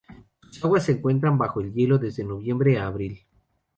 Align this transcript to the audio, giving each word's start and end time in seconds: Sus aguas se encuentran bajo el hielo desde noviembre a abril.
Sus 0.49 0.65
aguas 0.65 0.85
se 0.85 0.93
encuentran 0.93 1.37
bajo 1.37 1.61
el 1.61 1.73
hielo 1.73 1.99
desde 1.99 2.23
noviembre 2.23 2.79
a 2.79 2.87
abril. 2.87 3.21